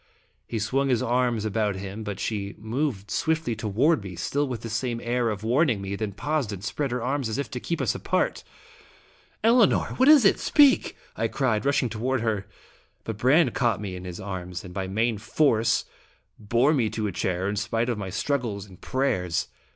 [0.47, 4.67] He swung his arms about him, but she moved swiftly toward me, still with the
[4.71, 7.79] same air of warning me, then paused and spread her arms, as if to keep
[7.79, 8.43] us apart.
[9.43, 9.93] "Elinor!
[9.97, 10.39] What is it?
[10.39, 12.47] Speak!" I cried, rushing toward her.
[13.03, 15.85] But Brande caught me in his arms, and by main force
[16.39, 19.49] bore me to a chair in spite of my struggles and prayers.